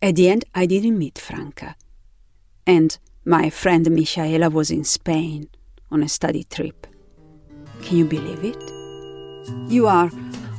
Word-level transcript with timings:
At 0.00 0.14
the 0.14 0.28
end, 0.28 0.44
I 0.54 0.66
didn't 0.66 0.96
meet 0.96 1.18
Franca. 1.18 1.74
And 2.66 2.96
my 3.24 3.50
friend 3.50 3.90
Michaela 3.90 4.48
was 4.48 4.70
in 4.70 4.84
Spain 4.84 5.48
on 5.90 6.04
a 6.04 6.08
study 6.08 6.44
trip. 6.44 6.86
Can 7.82 7.96
you 7.96 8.04
believe 8.04 8.44
it? 8.44 8.62
You 9.68 9.88
are 9.88 10.08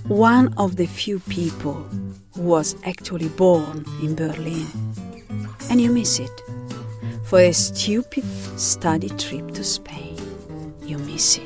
one 0.08 0.54
of 0.58 0.76
the 0.76 0.88
few 0.88 1.20
people 1.20 1.88
who 2.36 2.42
was 2.42 2.76
actually 2.84 3.30
born 3.30 3.86
in 4.02 4.16
Berlin. 4.16 4.68
And 5.70 5.80
you 5.80 5.90
miss 5.92 6.20
it. 6.20 6.42
For 7.24 7.40
a 7.40 7.54
stupid 7.54 8.26
study 8.60 9.10
trip 9.10 9.52
to 9.52 9.64
Spain, 9.64 10.18
you 10.84 10.98
miss 10.98 11.38
it. 11.38 11.46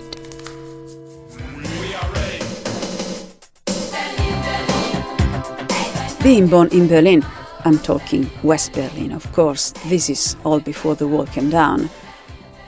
Being 6.23 6.47
born 6.47 6.69
in 6.69 6.87
Berlin, 6.87 7.23
I'm 7.65 7.79
talking 7.79 8.29
West 8.43 8.73
Berlin, 8.73 9.13
of 9.13 9.31
course, 9.31 9.71
this 9.85 10.09
is 10.09 10.35
all 10.43 10.59
before 10.59 10.95
the 10.95 11.07
wall 11.07 11.25
came 11.25 11.49
down. 11.49 11.89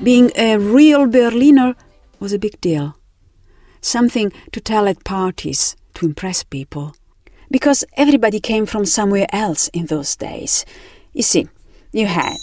Being 0.02 0.32
a 0.38 0.58
real 0.58 1.06
Berliner 1.06 1.76
was 2.20 2.32
a 2.32 2.40
big 2.40 2.60
deal. 2.62 2.96
Something 3.82 4.32
to 4.54 4.62
tell 4.62 4.88
at 4.88 5.04
parties, 5.04 5.76
to 5.96 6.06
impress 6.06 6.44
people. 6.44 6.96
Because 7.52 7.84
everybody 7.98 8.40
came 8.40 8.66
from 8.66 8.86
somewhere 8.86 9.28
else 9.30 9.68
in 9.70 9.88
those 9.88 10.16
days. 10.16 10.66
You 11.14 11.24
see, 11.24 11.48
you 11.92 12.06
had 12.06 12.38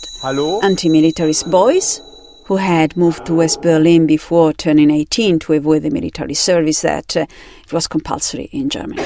anti 0.62 0.88
militarist 0.88 1.51
boys 1.51 2.01
who 2.46 2.57
had 2.57 2.96
moved 2.96 3.24
to 3.27 3.34
West 3.34 3.62
Berlin 3.62 4.07
before 4.07 4.52
turning 4.52 4.91
18 4.91 5.38
to 5.41 5.55
avoid 5.55 5.82
the 5.82 5.91
military 5.91 6.34
service 6.34 6.82
that 6.82 7.16
uh, 7.16 7.27
it 7.65 7.73
was 7.73 7.88
compulsory 7.88 8.51
in 8.52 8.69
Germany. 8.69 9.05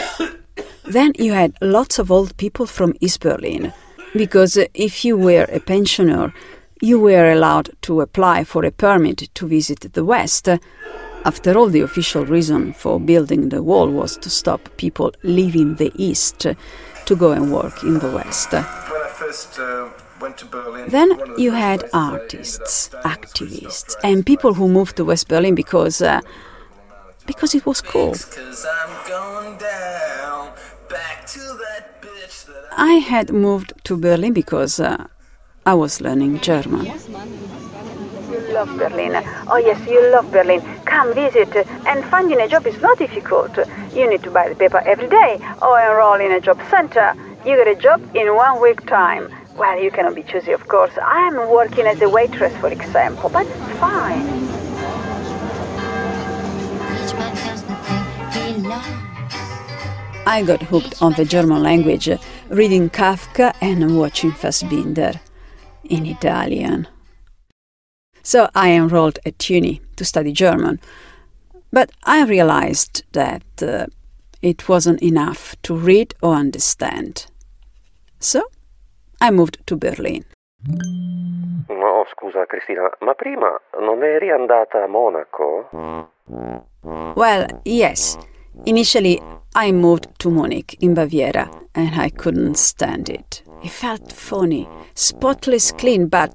Then 0.89 1.13
you 1.19 1.33
had 1.33 1.57
lots 1.61 1.99
of 1.99 2.11
old 2.11 2.37
people 2.37 2.67
from 2.67 2.95
East 3.01 3.21
Berlin, 3.21 3.73
because 4.15 4.57
if 4.75 5.05
you 5.05 5.17
were 5.17 5.47
a 5.53 5.61
pensioner, 5.61 6.33
you 6.81 7.01
were 7.01 7.33
allowed 7.33 7.71
to 7.83 8.01
apply 8.01 8.45
for 8.45 8.65
a 8.65 8.71
permit 8.71 9.29
to 9.35 9.47
visit 9.47 9.93
the 9.93 10.05
West. 10.05 10.49
After 11.25 11.59
all, 11.59 11.69
the 11.69 11.81
official 11.81 12.25
reason 12.25 12.73
for 12.73 13.01
building 13.01 13.49
the 13.49 13.63
wall 13.63 13.91
was 13.91 14.17
to 14.19 14.31
stop 14.31 14.69
people 14.77 15.13
leaving 15.23 15.77
the 15.77 15.91
East 15.97 16.47
to 17.07 17.17
go 17.17 17.33
and 17.33 17.53
work 17.53 17.83
in 17.83 17.99
the 17.99 18.11
West. 18.11 18.53
When 18.53 18.63
I 18.63 19.09
First, 19.17 19.59
uh, 19.59 19.89
Berlin, 20.51 20.89
then 20.89 21.11
you 21.37 21.53
had 21.53 21.85
artists, 21.93 22.91
activists, 23.05 23.97
and 24.05 24.25
people 24.25 24.55
who 24.55 24.69
moved 24.69 24.97
to 24.97 25.05
West 25.05 25.29
Berlin 25.29 25.55
because 25.55 26.01
uh, 26.03 26.21
because 27.27 27.55
it 27.55 27.67
was 27.67 27.81
cool. 27.81 28.15
I 32.73 32.95
had 32.95 33.33
moved 33.33 33.73
to 33.85 33.97
Berlin 33.97 34.33
because 34.33 34.81
uh, 34.81 35.07
I 35.65 35.75
was 35.75 36.01
learning 36.01 36.41
German. 36.41 36.85
You 36.85 36.93
love 38.53 38.77
Berlin. 38.77 39.13
Oh, 39.49 39.57
yes, 39.57 39.81
you 39.89 40.01
love 40.13 40.31
Berlin. 40.31 40.61
Come 40.85 41.15
visit. 41.15 41.55
And 41.87 42.05
finding 42.05 42.41
a 42.41 42.49
job 42.49 42.67
is 42.67 42.81
not 42.81 42.99
difficult. 42.99 43.57
You 43.93 44.09
need 44.09 44.23
to 44.23 44.31
buy 44.31 44.49
the 44.49 44.55
paper 44.55 44.81
every 44.87 45.09
day 45.09 45.41
or 45.63 45.81
enroll 45.81 46.21
in 46.21 46.33
a 46.33 46.41
job 46.41 46.61
center. 46.71 47.15
You 47.45 47.57
get 47.57 47.69
a 47.69 47.75
job 47.75 48.01
in 48.15 48.35
one 48.35 48.61
week 48.61 48.87
time. 48.87 49.33
Well, 49.57 49.81
you 49.83 49.91
cannot 49.91 50.15
be 50.15 50.23
choosy, 50.23 50.53
of 50.53 50.69
course. 50.69 50.93
I'm 51.03 51.35
working 51.51 51.87
as 51.87 52.01
a 52.03 52.09
waitress, 52.09 52.55
for 52.59 52.69
example, 52.69 53.31
but 53.31 53.47
it's 53.47 53.79
fine. 53.79 54.27
I 60.29 60.43
got 60.43 60.61
hooked 60.61 61.01
on 61.01 61.13
the 61.13 61.25
German 61.25 61.63
language, 61.63 62.09
reading 62.49 62.91
Kafka 62.91 63.55
and 63.61 63.97
watching 63.97 64.33
Fassbinder 64.33 65.21
in 65.85 66.05
Italian. 66.05 66.89
So 68.25 68.49
I 68.53 68.73
enrolled 68.73 69.21
at 69.25 69.49
uni 69.49 69.81
to 69.95 70.05
study 70.05 70.33
German. 70.33 70.81
But 71.73 71.93
I 72.05 72.25
realized 72.25 73.05
that 73.13 73.45
uh, 73.63 73.87
it 74.43 74.69
wasn't 74.69 75.01
enough 75.01 75.55
to 75.63 75.77
read 75.77 76.15
or 76.21 76.35
understand. 76.35 77.27
So 78.19 78.43
I 79.21 79.31
moved 79.31 79.65
to 79.69 79.77
Berlin. 79.77 80.25
No, 81.69 82.05
scusa 82.11 82.47
Cristina, 82.49 82.91
ma 83.01 83.15
prima 83.15 83.61
non 83.81 84.03
eri 84.03 84.31
andata 84.33 84.83
a 84.83 84.89
Monaco? 84.89 85.69
Well, 87.15 87.47
yes. 87.65 88.19
Initially, 88.65 89.21
I 89.55 89.73
moved 89.73 90.07
to 90.21 90.31
Munich 90.31 90.77
in 90.81 90.95
Baviera, 90.95 91.49
and 91.75 92.01
I 92.01 92.09
couldn't 92.09 92.57
stand 92.57 93.09
it. 93.09 93.43
It 93.63 93.71
felt 93.71 94.13
funny, 94.13 94.69
spotless 94.95 95.73
clean, 95.73 96.09
but 96.09 96.35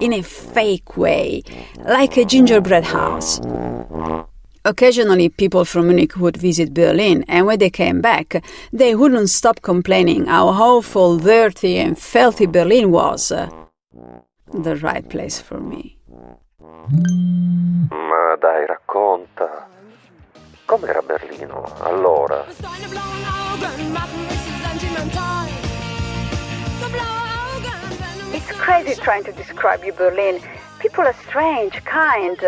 in 0.00 0.12
a 0.12 0.22
fake 0.22 0.96
way, 0.96 1.42
like 1.84 2.16
a 2.16 2.24
gingerbread 2.24 2.84
house. 2.84 3.40
Occasionally, 4.64 5.30
people 5.30 5.64
from 5.64 5.86
Munich 5.86 6.16
would 6.16 6.36
visit 6.36 6.74
Berlin, 6.74 7.24
and 7.28 7.46
when 7.46 7.58
they 7.58 7.70
came 7.70 8.00
back, 8.00 8.44
they 8.72 8.94
wouldn't 8.94 9.30
stop 9.30 9.62
complaining 9.62 10.26
how 10.26 10.48
awful, 10.48 11.18
dirty, 11.18 11.78
and 11.78 11.98
filthy 11.98 12.46
Berlin 12.46 12.90
was. 12.90 13.32
The 14.52 14.76
right 14.76 15.08
place 15.08 15.40
for 15.40 15.60
me. 15.60 15.96
Ma 17.90 18.36
dai, 18.36 18.66
racconta. 18.66 19.66
Com'era 20.80 21.02
Berlino 21.02 21.62
allora? 21.80 22.46
It's 28.32 28.50
crazy 28.52 28.94
trying 29.02 29.24
to 29.24 29.32
describe 29.32 29.84
you, 29.84 29.92
Berlin. 29.92 30.40
People 30.78 31.04
are 31.04 31.14
strange, 31.28 31.84
kind. 31.84 32.38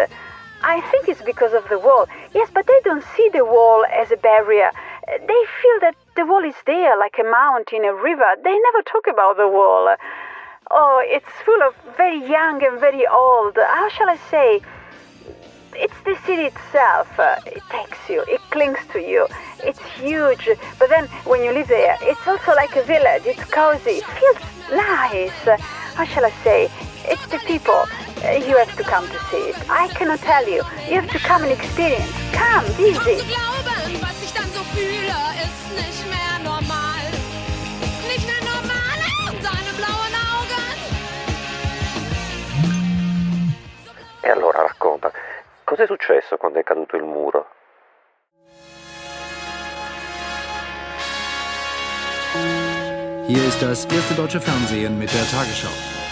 I 0.62 0.80
think 0.90 1.08
it's 1.08 1.20
because 1.20 1.52
of 1.52 1.68
the 1.68 1.78
wall. 1.78 2.06
Yes, 2.32 2.48
but 2.54 2.66
they 2.66 2.80
don't 2.84 3.04
see 3.14 3.28
the 3.34 3.44
wall 3.44 3.84
as 3.92 4.10
a 4.10 4.16
barrier. 4.16 4.70
They 5.06 5.42
feel 5.60 5.80
that 5.82 5.96
the 6.16 6.24
wall 6.24 6.42
is 6.42 6.56
there, 6.64 6.96
like 6.98 7.16
a 7.20 7.24
mountain, 7.24 7.84
a 7.84 7.92
river. 7.92 8.36
They 8.42 8.56
never 8.58 8.82
talk 8.86 9.08
about 9.12 9.36
the 9.36 9.48
wall. 9.48 9.94
Oh, 10.70 11.02
it's 11.04 11.28
full 11.44 11.62
of 11.62 11.74
very 11.98 12.26
young 12.26 12.64
and 12.64 12.80
very 12.80 13.06
old. 13.06 13.58
How 13.58 13.90
shall 13.90 14.08
I 14.08 14.16
say? 14.30 14.62
It's 15.74 15.94
the 16.04 16.16
city 16.26 16.42
itself. 16.42 17.08
Uh, 17.18 17.36
it 17.46 17.62
takes 17.70 17.98
you, 18.08 18.22
it 18.28 18.40
clings 18.50 18.78
to 18.92 19.00
you. 19.00 19.26
It's 19.64 19.80
huge, 19.96 20.48
but 20.78 20.88
then 20.88 21.06
when 21.24 21.42
you 21.42 21.52
live 21.52 21.68
there, 21.68 21.96
it's 22.02 22.26
also 22.26 22.52
like 22.54 22.76
a 22.76 22.82
village. 22.82 23.22
It's 23.26 23.44
cozy, 23.44 24.02
it 24.02 24.04
feels 24.04 24.38
nice. 24.70 25.46
Uh, 25.46 25.56
how 25.94 26.04
shall 26.04 26.24
I 26.24 26.32
say? 26.44 26.70
It's 27.04 27.26
the 27.26 27.38
people. 27.38 27.84
Uh, 28.24 28.30
you 28.46 28.56
have 28.56 28.76
to 28.76 28.84
come 28.84 29.06
to 29.08 29.18
see 29.30 29.50
it. 29.50 29.56
I 29.70 29.88
cannot 29.88 30.20
tell 30.20 30.46
you. 30.46 30.62
You 30.88 31.00
have 31.00 31.10
to 31.10 31.18
come 31.18 31.42
and 31.42 31.52
experience. 31.52 32.10
Come, 32.32 32.64
visit. 32.76 33.24
E 44.24 44.28
allora 44.30 44.62
racconta, 44.62 45.10
cos'è 45.72 45.86
successo 45.86 46.36
quando 46.36 46.58
è 46.58 46.62
caduto 46.62 46.96
il 46.96 47.04
muro? 47.04 47.46
Hier 53.26 53.44
ist 53.46 53.62
das 53.62 53.86
erste 53.86 54.14
deutsche 54.14 54.40
Fernsehen 54.40 54.98
mit 54.98 55.10
der 55.14 55.24
Tagesschau. 55.30 55.70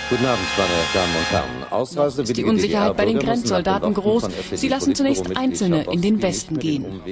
Guten 0.08 0.24
Abend, 0.24 0.46
meine 0.56 0.72
Damen 0.94 1.16
und 1.16 1.30
Herren. 1.30 1.72
Ausreise 1.72 2.22
ist 2.22 2.36
die 2.36 2.44
Unsicherheit 2.44 2.96
bei 2.96 3.04
den 3.04 3.18
Grenzsoldaten 3.18 3.92
groß. 3.92 4.28
Sie 4.54 4.68
lassen 4.68 4.94
zunächst 4.94 5.36
Einzelne 5.36 5.84
in 5.92 6.00
den 6.00 6.22
Westen 6.22 6.58
gehen. 6.58 7.02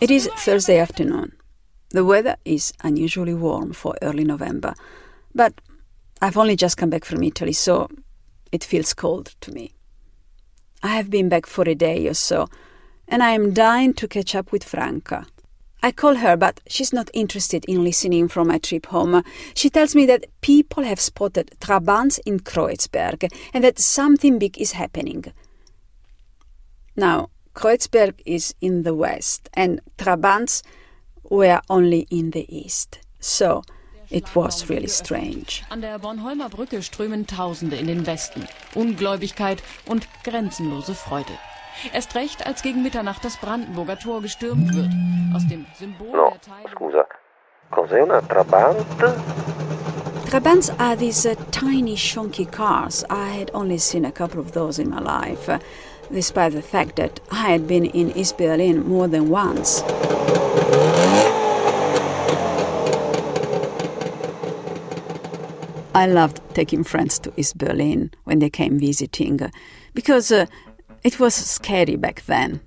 It 0.00 0.10
is 0.10 0.28
Thursday 0.42 0.80
afternoon. 0.80 1.32
The 1.90 2.04
weather 2.04 2.36
is 2.44 2.72
unusually 2.82 3.34
warm 3.34 3.72
for 3.72 3.94
early 4.00 4.24
November, 4.24 4.74
but 5.32 5.52
I've 6.20 6.36
only 6.36 6.56
just 6.56 6.76
come 6.76 6.90
back 6.90 7.04
from 7.04 7.22
Italy, 7.22 7.52
so 7.52 7.88
it 8.52 8.64
feels 8.64 8.94
cold 8.94 9.34
to 9.40 9.52
me. 9.52 9.72
I 10.82 10.88
have 10.88 11.10
been 11.10 11.28
back 11.28 11.46
for 11.46 11.68
a 11.68 11.74
day 11.74 12.06
or 12.08 12.14
so, 12.14 12.48
and 13.08 13.22
I 13.22 13.30
am 13.30 13.52
dying 13.52 13.94
to 13.94 14.08
catch 14.08 14.34
up 14.34 14.52
with 14.52 14.64
Franca. 14.64 15.26
I 15.82 15.92
call 15.92 16.14
her, 16.16 16.34
but 16.34 16.60
she's 16.66 16.94
not 16.94 17.10
interested 17.12 17.64
in 17.66 17.84
listening 17.84 18.28
from 18.28 18.48
my 18.48 18.56
trip 18.56 18.86
home. 18.86 19.22
She 19.54 19.68
tells 19.68 19.94
me 19.94 20.06
that 20.06 20.24
people 20.40 20.82
have 20.82 20.98
spotted 20.98 21.50
Trabants 21.60 22.18
in 22.24 22.40
Kreuzberg 22.40 23.30
and 23.52 23.62
that 23.64 23.78
something 23.78 24.38
big 24.38 24.58
is 24.58 24.72
happening. 24.72 25.26
Now, 26.96 27.28
Kreuzberg 27.54 28.20
is 28.24 28.54
in 28.60 28.82
the 28.82 28.94
west, 28.94 29.48
and 29.54 29.80
Trabants 29.98 30.62
were 31.22 31.60
only 31.68 32.06
in 32.10 32.30
the 32.30 32.46
east. 32.48 33.00
So, 33.20 33.62
it 34.14 34.34
was 34.34 34.70
really 34.70 34.88
strange. 34.88 35.62
An 35.70 35.80
der 35.80 35.98
Bornholmer 35.98 36.48
Brücke 36.48 36.82
strömen 36.82 37.26
Tausende 37.26 37.76
in 37.76 37.88
den 37.88 38.06
Westen. 38.06 38.46
Ungläubigkeit 38.74 39.62
und 39.86 40.06
grenzenlose 40.22 40.94
Freude. 40.94 41.32
Erst 41.92 42.14
recht, 42.14 42.46
als 42.46 42.62
gegen 42.62 42.82
Mitternacht 42.82 43.24
das 43.24 43.36
Brandenburger 43.36 43.98
Tor 43.98 44.22
gestürmt 44.22 44.72
wird. 44.74 44.90
Aus 45.34 45.46
dem 45.48 45.66
Symbol 45.76 46.12
No, 46.12 46.30
der 46.30 46.40
Teilung 46.40 46.70
scusa, 46.72 47.04
Cos'è 47.72 48.02
una 48.02 48.20
Trabant? 48.22 48.76
Trabants 50.30 50.70
are 50.78 50.96
these 50.96 51.26
uh, 51.26 51.34
tiny, 51.50 51.96
shonky 51.96 52.46
cars. 52.50 53.04
I 53.10 53.38
had 53.38 53.50
only 53.52 53.78
seen 53.78 54.04
a 54.04 54.12
couple 54.12 54.40
of 54.40 54.52
those 54.52 54.78
in 54.78 54.90
my 54.90 55.00
life, 55.00 55.48
uh, 55.48 55.58
despite 56.12 56.52
the 56.52 56.62
fact 56.62 56.96
that 56.96 57.20
I 57.32 57.50
had 57.50 57.66
been 57.66 57.84
in 57.84 58.16
East 58.16 58.38
Berlin 58.38 58.86
more 58.86 59.08
than 59.08 59.28
once. 59.28 59.82
I 65.94 66.06
loved 66.06 66.40
taking 66.54 66.82
friends 66.82 67.20
to 67.20 67.32
East 67.36 67.56
Berlin 67.56 68.10
when 68.24 68.40
they 68.40 68.50
came 68.50 68.80
visiting 68.80 69.38
because 69.94 70.32
uh, 70.32 70.46
it 71.04 71.20
was 71.20 71.34
scary 71.34 71.94
back 71.94 72.22
then. 72.26 72.60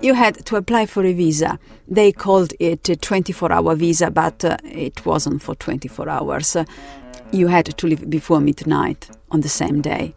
You 0.00 0.14
had 0.14 0.46
to 0.46 0.56
apply 0.56 0.86
for 0.86 1.04
a 1.04 1.12
visa. 1.12 1.58
They 1.86 2.12
called 2.12 2.54
it 2.58 2.88
a 2.88 2.96
24 2.96 3.52
hour 3.52 3.74
visa, 3.74 4.10
but 4.10 4.42
uh, 4.42 4.56
it 4.64 5.04
wasn't 5.04 5.42
for 5.42 5.54
24 5.54 6.08
hours. 6.08 6.56
You 7.30 7.48
had 7.48 7.66
to 7.66 7.86
leave 7.86 8.08
before 8.08 8.40
midnight 8.40 9.10
on 9.30 9.42
the 9.42 9.50
same 9.50 9.82
day. 9.82 10.14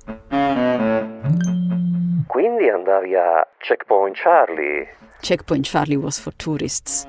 Quindi 2.28 2.70
andavi 2.70 3.16
a 3.16 3.44
Checkpoint 3.62 4.16
Charlie. 4.16 4.88
Checkpoint 5.22 5.66
Charlie 5.66 5.98
was 5.98 6.18
for 6.20 6.32
tourists. 6.38 7.06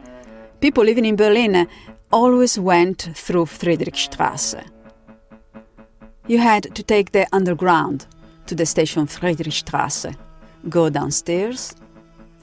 People 0.61 0.83
living 0.83 1.05
in 1.05 1.15
Berlin 1.15 1.69
always 2.11 2.59
went 2.59 3.11
through 3.15 3.47
Friedrichstrasse. 3.47 4.80
You 6.31 6.39
had 6.39 6.77
to 6.77 6.83
take 6.85 7.11
the 7.11 7.27
underground 7.33 8.07
to 8.47 8.55
the 8.55 8.65
station 8.65 9.09
Friedrichstrasse, 9.09 10.15
go 10.69 10.89
downstairs, 10.89 11.75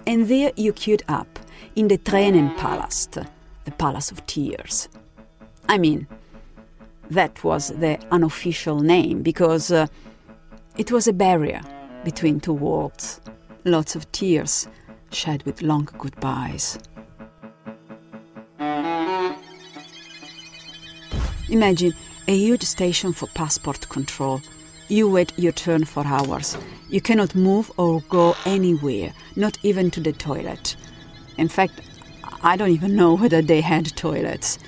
and 0.06 0.28
there 0.28 0.52
you 0.58 0.74
queued 0.74 1.04
up 1.08 1.40
in 1.78 1.88
the 1.88 1.98
Tränenpalast, 1.98 3.26
the 3.64 3.72
Palace 3.72 4.12
of 4.12 4.26
Tears. 4.26 4.90
I 5.70 5.78
mean, 5.78 6.06
that 7.12 7.42
was 7.46 7.70
the 7.70 7.98
unofficial 8.12 8.82
name 8.82 9.22
because 9.22 9.72
uh, 9.72 9.88
it 10.78 10.92
was 10.92 11.08
a 11.08 11.14
barrier 11.14 11.62
between 12.04 12.42
two 12.42 12.52
worlds. 12.52 13.22
Lots 13.64 13.96
of 13.96 14.12
tears 14.12 14.68
shed 15.14 15.44
with 15.44 15.62
long 15.62 15.88
goodbyes. 15.98 16.78
Imagine 21.48 21.94
a 22.28 22.36
huge 22.36 22.64
station 22.64 23.14
for 23.14 23.28
passport 23.28 23.88
control. 23.88 24.42
You 24.90 25.10
wait 25.10 25.32
your 25.38 25.54
turn 25.54 25.86
for 25.86 26.06
hours. 26.06 26.58
You 26.90 27.00
cannot 27.00 27.36
move 27.36 27.72
or 27.78 28.02
go 28.10 28.36
anywhere, 28.46 29.14
not 29.36 29.58
even 29.64 29.90
to 29.92 30.02
the 30.02 30.12
toilet. 30.12 30.76
In 31.38 31.48
fact, 31.48 31.82
I 32.44 32.58
don't 32.58 32.72
even 32.72 32.96
know 32.96 33.16
whether 33.18 33.42
they 33.42 33.62
had 33.62 33.96
toilets. 33.96 34.60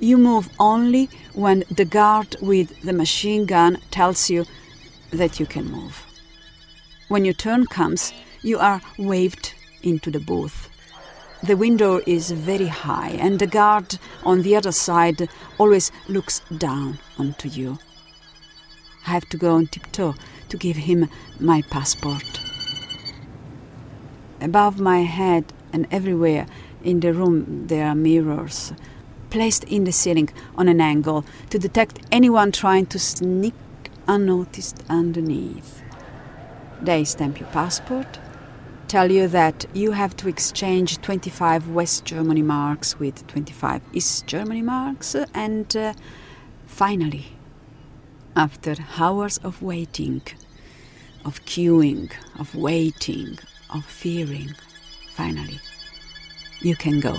You 0.00 0.16
move 0.16 0.48
only 0.58 1.10
when 1.34 1.64
the 1.70 1.84
guard 1.84 2.36
with 2.40 2.80
the 2.82 2.92
machine 2.92 3.44
gun 3.44 3.78
tells 3.90 4.30
you 4.30 4.46
that 5.10 5.38
you 5.38 5.46
can 5.46 5.70
move. 5.70 6.04
When 7.08 7.24
your 7.26 7.34
turn 7.34 7.66
comes, 7.66 8.12
you 8.40 8.58
are 8.58 8.80
waved 8.98 9.52
into 9.82 10.10
the 10.10 10.18
booth. 10.18 10.71
The 11.42 11.56
window 11.56 12.00
is 12.06 12.30
very 12.30 12.68
high, 12.68 13.10
and 13.18 13.40
the 13.40 13.48
guard 13.48 13.98
on 14.22 14.42
the 14.42 14.54
other 14.54 14.70
side 14.70 15.28
always 15.58 15.90
looks 16.06 16.40
down 16.56 17.00
onto 17.18 17.48
you. 17.48 17.78
I 19.06 19.10
have 19.10 19.28
to 19.30 19.36
go 19.36 19.56
on 19.56 19.66
tiptoe 19.66 20.14
to 20.48 20.56
give 20.56 20.76
him 20.76 21.08
my 21.40 21.62
passport. 21.62 22.40
Above 24.40 24.78
my 24.78 25.00
head 25.00 25.52
and 25.72 25.88
everywhere 25.90 26.46
in 26.84 27.00
the 27.00 27.12
room 27.12 27.66
there 27.66 27.86
are 27.86 27.94
mirrors 27.94 28.72
placed 29.30 29.64
in 29.64 29.82
the 29.82 29.92
ceiling 29.92 30.28
on 30.56 30.68
an 30.68 30.80
angle 30.80 31.24
to 31.50 31.58
detect 31.58 31.98
anyone 32.12 32.52
trying 32.52 32.86
to 32.86 32.98
sneak 32.98 33.54
unnoticed 34.06 34.82
underneath. 34.88 35.82
They 36.80 37.02
stamp 37.04 37.40
your 37.40 37.48
passport, 37.48 38.20
tell 38.92 39.10
you 39.10 39.26
that 39.26 39.64
you 39.72 39.92
have 39.92 40.14
to 40.14 40.28
exchange 40.28 41.00
25 41.00 41.70
West 41.70 42.04
Germany 42.04 42.42
marks 42.42 42.98
with 42.98 43.26
25 43.26 43.80
East 43.94 44.26
Germany 44.26 44.60
marks, 44.60 45.16
and 45.32 45.74
uh, 45.74 45.94
finally, 46.66 47.24
after 48.36 48.74
hours 48.98 49.38
of 49.38 49.62
waiting, 49.62 50.20
of 51.24 51.42
queuing, 51.46 52.12
of 52.38 52.54
waiting, 52.54 53.38
of 53.70 53.82
fearing, 53.86 54.54
finally, 55.14 55.58
you 56.60 56.76
can 56.76 57.00
go 57.00 57.16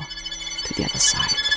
to 0.65 0.73
the 0.75 0.85
other 0.85 0.99
side. 0.99 1.52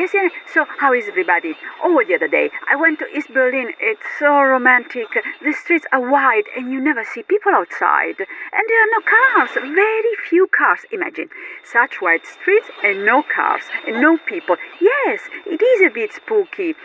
Yes, 0.00 0.14
yes. 0.14 0.32
So, 0.54 0.64
how 0.78 0.94
is 0.94 1.08
everybody? 1.08 1.52
Oh, 1.84 2.02
the 2.08 2.14
other 2.14 2.26
day, 2.26 2.48
I 2.72 2.74
went 2.74 3.00
to 3.00 3.06
East 3.14 3.28
Berlin. 3.34 3.74
It's 3.78 4.00
so 4.18 4.40
romantic. 4.40 5.08
The 5.44 5.52
streets 5.52 5.84
are 5.92 6.00
wide 6.00 6.44
and 6.56 6.72
you 6.72 6.80
never 6.80 7.04
see 7.04 7.22
people 7.22 7.52
outside. 7.52 8.16
And 8.18 8.64
there 8.66 8.80
are 8.80 8.92
no 8.96 9.02
cars, 9.04 9.50
very 9.60 10.14
few 10.26 10.46
cars. 10.56 10.86
Imagine 10.90 11.28
such 11.62 12.00
wide 12.00 12.24
streets 12.24 12.70
and 12.82 13.04
no 13.04 13.22
cars 13.22 13.64
and 13.86 14.00
no 14.00 14.16
people. 14.16 14.56
Yes, 14.80 15.20
it 15.44 15.60
is 15.60 15.82
a 15.82 15.92
bit 15.92 16.14
spooky. 16.14 16.76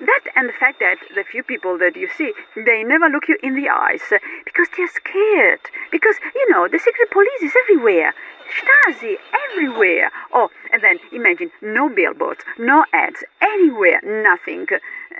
That 0.00 0.20
and 0.34 0.48
the 0.48 0.54
fact 0.54 0.80
that 0.80 0.96
the 1.14 1.24
few 1.24 1.42
people 1.42 1.76
that 1.78 1.94
you 1.94 2.08
see, 2.16 2.32
they 2.56 2.82
never 2.82 3.08
look 3.08 3.28
you 3.28 3.36
in 3.42 3.54
the 3.54 3.68
eyes 3.68 4.00
because 4.44 4.68
they're 4.76 4.88
scared. 4.88 5.60
Because, 5.92 6.16
you 6.34 6.50
know, 6.50 6.68
the 6.68 6.78
secret 6.78 7.10
police 7.10 7.42
is 7.42 7.52
everywhere. 7.64 8.14
Stasi 8.50 9.16
everywhere. 9.50 10.10
Oh, 10.32 10.48
and 10.72 10.82
then 10.82 10.98
imagine 11.12 11.50
no 11.60 11.88
billboards, 11.88 12.40
no 12.58 12.84
ads, 12.92 13.22
anywhere, 13.40 14.00
nothing. 14.02 14.66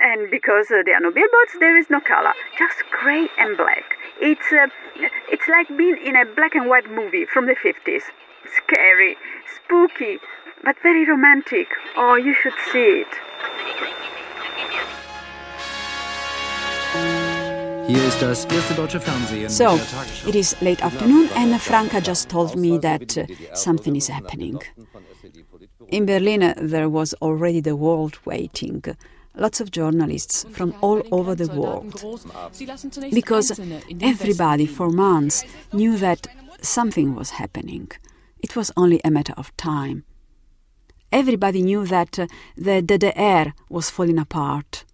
And 0.00 0.30
because 0.30 0.70
uh, 0.70 0.82
there 0.84 0.96
are 0.96 1.00
no 1.00 1.12
billboards, 1.12 1.52
there 1.60 1.76
is 1.76 1.90
no 1.90 2.00
color, 2.00 2.32
just 2.58 2.82
gray 2.90 3.28
and 3.38 3.56
black. 3.56 3.96
It's 4.20 4.50
uh, 4.52 4.68
it's 5.30 5.46
like 5.48 5.68
being 5.76 5.98
in 6.04 6.16
a 6.16 6.24
black 6.24 6.54
and 6.54 6.68
white 6.68 6.90
movie 6.90 7.26
from 7.26 7.46
the 7.46 7.54
50s. 7.54 8.02
Scary, 8.56 9.16
spooky, 9.54 10.18
but 10.64 10.76
very 10.82 11.04
romantic. 11.04 11.68
Oh, 11.96 12.14
you 12.14 12.34
should 12.34 12.54
see 12.72 13.04
it. 13.04 13.29
Hier 17.90 18.06
ist 18.06 18.22
das 18.22 18.44
erste 18.44 18.74
deutsche 18.74 19.00
Fernsehen 19.00 19.48
So, 19.48 19.64
mit 19.72 19.80
der 19.80 19.86
Tagesschau. 19.98 20.28
it 20.28 20.34
is 20.36 20.56
late 20.60 20.80
afternoon, 20.84 21.28
and 21.34 21.60
Franca 21.60 22.00
just 22.00 22.28
told 22.28 22.54
me 22.54 22.78
that 22.78 23.18
uh, 23.18 23.26
something 23.52 23.96
is 23.96 24.08
happening. 24.08 24.60
In 25.88 26.06
Berlin, 26.06 26.42
uh, 26.44 26.54
there 26.56 26.88
was 26.88 27.14
already 27.20 27.60
the 27.60 27.74
world 27.74 28.20
waiting. 28.24 28.80
Lots 29.34 29.60
of 29.60 29.72
journalists 29.72 30.46
from 30.52 30.72
all 30.80 31.02
over 31.10 31.34
the 31.34 31.48
world. 31.52 32.00
Because 33.12 33.58
everybody 34.00 34.66
for 34.66 34.88
months 34.90 35.44
knew 35.72 35.96
that 35.98 36.28
something 36.62 37.16
was 37.16 37.30
happening. 37.30 37.88
It 38.38 38.54
was 38.54 38.70
only 38.76 39.00
a 39.04 39.10
matter 39.10 39.34
of 39.36 39.50
time. 39.56 40.04
Everybody 41.10 41.62
knew 41.62 41.84
that 41.86 42.20
uh, 42.20 42.28
the 42.56 42.82
DDR 42.82 43.52
was 43.68 43.90
falling 43.90 44.20
apart. 44.20 44.84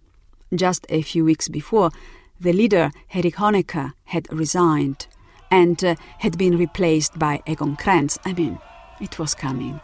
Just 0.55 0.87
a 0.89 1.03
few 1.03 1.23
weeks 1.25 1.47
before, 1.47 1.91
the 2.39 2.53
leader, 2.53 2.91
Erich 3.13 3.35
Honecker, 3.35 3.93
had 4.05 4.31
resigned 4.31 5.07
and 5.49 5.83
uh, 5.83 5.95
had 6.19 6.37
been 6.37 6.57
replaced 6.57 7.17
by 7.17 7.41
Egon 7.47 7.77
Krenz. 7.77 8.17
I 8.25 8.33
mean, 8.33 8.59
it 8.99 9.17
was 9.17 9.33
coming. 9.33 9.79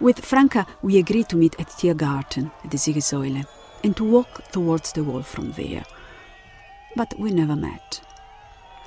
With 0.00 0.24
Franca, 0.24 0.66
we 0.82 0.98
agreed 0.98 1.28
to 1.28 1.36
meet 1.36 1.58
at 1.60 1.68
Tiergarten 1.68 2.50
at 2.64 2.70
the 2.70 2.78
Siegessäule 2.78 3.46
and 3.84 3.96
to 3.96 4.04
walk 4.04 4.50
towards 4.50 4.92
the 4.92 5.04
wall 5.04 5.22
from 5.22 5.52
there. 5.52 5.84
But 6.96 7.18
we 7.18 7.30
never 7.30 7.54
met. 7.54 8.00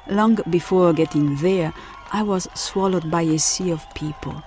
Long 0.09 0.39
before 0.49 0.91
getting 0.91 1.35
there, 1.37 1.73
I 2.11 2.23
was 2.23 2.47
swallowed 2.55 3.09
by 3.09 3.21
a 3.21 3.39
sea 3.39 3.71
of 3.71 3.85
people. 3.93 4.43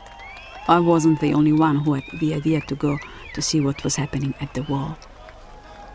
I 0.68 0.80
wasn't 0.80 1.20
the 1.20 1.32
only 1.34 1.52
one 1.52 1.76
who 1.76 1.94
had 1.94 2.04
the 2.18 2.34
idea 2.34 2.60
to 2.62 2.74
go 2.74 2.98
to 3.34 3.42
see 3.42 3.60
what 3.60 3.84
was 3.84 3.96
happening 3.96 4.34
at 4.40 4.52
the 4.54 4.64
wall. 4.64 4.98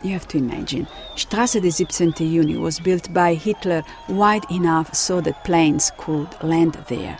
You 0.04 0.14
have 0.14 0.28
to 0.30 0.40
imagine, 0.40 0.88
Strasse 1.16 1.62
des 1.62 1.78
17. 1.78 2.28
Juni 2.28 2.60
was 2.60 2.80
built 2.80 3.14
by 3.14 3.36
Hitler 3.36 3.84
wide 4.10 4.50
enough 4.50 4.96
so 4.96 5.22
that 5.22 5.44
planes 5.44 5.92
could 5.98 6.28
land 6.42 6.74
there. 6.88 7.20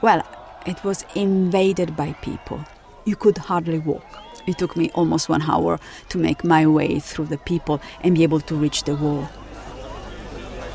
Well, 0.00 0.22
it 0.64 0.82
was 0.82 1.04
invaded 1.14 1.94
by 1.94 2.14
people. 2.22 2.64
You 3.04 3.16
could 3.16 3.36
hardly 3.36 3.78
walk. 3.78 4.02
It 4.46 4.56
took 4.56 4.76
me 4.78 4.90
almost 4.94 5.28
one 5.28 5.42
hour 5.42 5.78
to 6.08 6.18
make 6.18 6.42
my 6.42 6.66
way 6.66 7.00
through 7.00 7.26
the 7.26 7.36
people 7.36 7.82
and 8.00 8.14
be 8.14 8.22
able 8.22 8.40
to 8.40 8.54
reach 8.54 8.84
the 8.84 8.96
wall. 8.96 9.28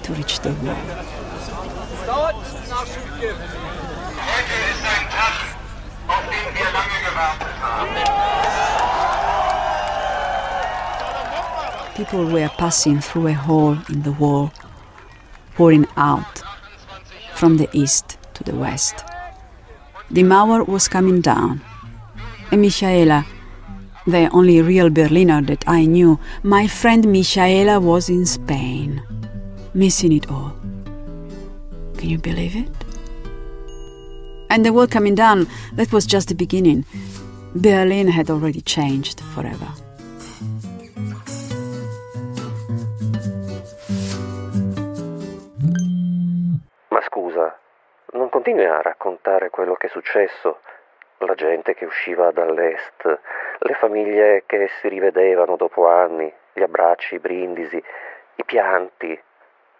To 0.03 0.13
reach 0.13 0.41
the 0.41 0.53
wall. 0.53 0.75
Heute 4.21 4.53
ist 4.71 4.85
ein 4.85 5.09
Tag, 5.09 5.33
auf 6.07 6.23
den 6.29 6.53
wir 6.53 6.71
lange 6.71 6.99
gewartet 7.03 7.59
haben. 7.61 8.40
People 12.01 12.25
were 12.25 12.49
passing 12.57 12.99
through 12.99 13.27
a 13.27 13.33
hole 13.33 13.77
in 13.87 14.01
the 14.01 14.11
wall, 14.13 14.51
pouring 15.53 15.85
out 15.97 16.41
from 17.35 17.57
the 17.57 17.69
east 17.73 18.17
to 18.33 18.43
the 18.43 18.55
west. 18.55 19.05
The 20.09 20.23
Mauer 20.23 20.67
was 20.67 20.87
coming 20.87 21.21
down. 21.21 21.61
And 22.49 22.63
Michaela, 22.63 23.23
the 24.07 24.29
only 24.29 24.63
real 24.63 24.89
Berliner 24.89 25.43
that 25.43 25.63
I 25.67 25.85
knew, 25.85 26.19
my 26.41 26.65
friend 26.65 27.05
Michaela 27.05 27.79
was 27.79 28.09
in 28.09 28.25
Spain, 28.25 29.03
missing 29.75 30.11
it 30.11 30.27
all. 30.31 30.55
Can 31.97 32.09
you 32.09 32.17
believe 32.17 32.55
it? 32.55 32.71
And 34.49 34.65
the 34.65 34.73
wall 34.73 34.87
coming 34.87 35.13
down, 35.13 35.45
that 35.73 35.91
was 35.91 36.07
just 36.07 36.29
the 36.29 36.35
beginning. 36.35 36.83
Berlin 37.53 38.07
had 38.07 38.31
already 38.31 38.61
changed 38.61 39.19
forever. 39.35 39.71
Continui 48.51 48.65
a 48.65 48.81
raccontare 48.81 49.49
quello 49.49 49.75
che 49.75 49.87
è 49.87 49.89
successo? 49.89 50.59
La 51.19 51.35
gente 51.35 51.73
che 51.73 51.85
usciva 51.85 52.31
dall'est, 52.31 53.19
le 53.59 53.73
famiglie 53.75 54.43
che 54.45 54.69
si 54.81 54.89
rivedevano 54.89 55.55
dopo 55.55 55.87
anni, 55.87 56.31
gli 56.53 56.61
abbracci, 56.61 57.15
i 57.15 57.19
brindisi, 57.19 57.77
i 57.77 58.43
pianti. 58.43 59.17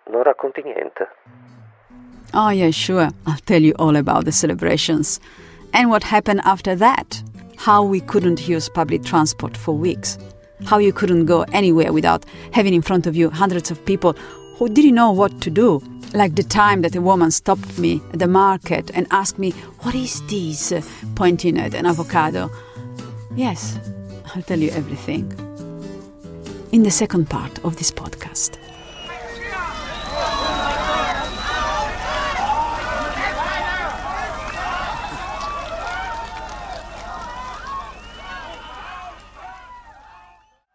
Non 0.05 0.23
racconti 0.23 0.61
niente? 0.63 1.09
Oh, 2.33 2.49
yeah, 2.49 2.71
sure. 2.71 3.09
I'll 3.27 3.41
tell 3.43 3.61
you 3.61 3.73
all 3.77 3.97
about 3.97 4.23
the 4.23 4.31
celebrations. 4.31 5.19
And 5.73 5.89
what 5.89 6.03
happened 6.03 6.39
after 6.45 6.77
that. 6.77 7.21
How 7.57 7.83
we 7.83 7.99
couldn't 7.99 8.47
use 8.47 8.69
public 8.69 9.03
transport 9.03 9.57
for 9.57 9.75
weeks. 9.75 10.17
How 10.63 10.79
you 10.79 10.93
couldn't 10.93 11.25
go 11.25 11.43
anywhere 11.51 11.91
without 11.91 12.23
having 12.53 12.73
in 12.73 12.81
front 12.81 13.05
of 13.05 13.15
you 13.15 13.31
hundreds 13.31 13.69
of 13.69 13.83
people 13.83 14.13
who 14.57 14.69
didn't 14.69 14.95
know 14.95 15.11
what 15.11 15.41
to 15.41 15.49
do. 15.49 15.81
Like 16.13 16.35
the 16.35 16.43
time 16.43 16.81
that 16.81 16.95
a 16.95 17.01
woman 17.01 17.31
stopped 17.31 17.79
me 17.79 18.01
at 18.11 18.19
the 18.19 18.27
market 18.27 18.91
and 18.93 19.07
asked 19.11 19.39
me, 19.39 19.51
What 19.81 19.95
is 19.95 20.21
this? 20.27 20.71
uh, 20.71 20.81
pointing 21.15 21.57
at 21.57 21.73
an 21.73 21.85
avocado. 21.85 22.49
Yes, 23.35 23.79
I'll 24.35 24.41
tell 24.41 24.59
you 24.59 24.71
everything. 24.71 25.31
In 26.73 26.83
the 26.83 26.91
second 26.91 27.29
part 27.29 27.59
of 27.63 27.77
this 27.77 27.91
podcast. 27.91 28.57